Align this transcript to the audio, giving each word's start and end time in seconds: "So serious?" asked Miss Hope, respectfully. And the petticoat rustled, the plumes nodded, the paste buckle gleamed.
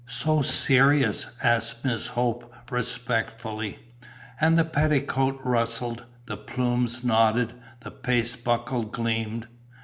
"So 0.09 0.41
serious?" 0.41 1.37
asked 1.43 1.85
Miss 1.85 2.07
Hope, 2.07 2.51
respectfully. 2.71 3.77
And 4.39 4.57
the 4.57 4.65
petticoat 4.65 5.39
rustled, 5.43 6.05
the 6.25 6.37
plumes 6.37 7.03
nodded, 7.03 7.53
the 7.81 7.91
paste 7.91 8.43
buckle 8.43 8.81
gleamed. 8.85 9.45